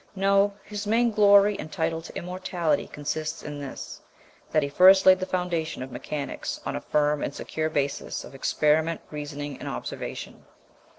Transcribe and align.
No; 0.15 0.53
his 0.63 0.87
main 0.87 1.11
glory 1.11 1.59
and 1.59 1.71
title 1.71 2.01
to 2.01 2.15
immortality 2.17 2.87
consists 2.87 3.43
in 3.43 3.59
this, 3.59 4.01
that 4.49 4.63
he 4.63 4.67
first 4.69 5.05
laid 5.05 5.19
the 5.19 5.27
foundation 5.27 5.83
of 5.83 5.91
mechanics 5.91 6.59
on 6.65 6.75
a 6.75 6.81
firm 6.81 7.21
and 7.21 7.35
secure 7.35 7.69
basis 7.69 8.23
of 8.23 8.33
experiment, 8.33 9.01
reasoning, 9.11 9.59
and 9.59 9.67
observation. 9.69 10.43